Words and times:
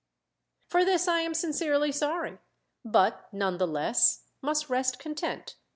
For 0.67 0.83
this 0.83 1.07
I 1.07 1.19
am 1.19 1.35
sincerely 1.35 1.91
sorry, 1.91 2.39
but 2.83 3.31
none 3.31 3.59
the 3.59 3.67
less 3.67 4.23
must 4.41 4.67
rest 4.67 4.97
content. 4.97 5.57